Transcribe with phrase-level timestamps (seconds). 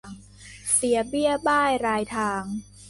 [0.73, 2.43] เสียเบี้ยบ้ายรายทาง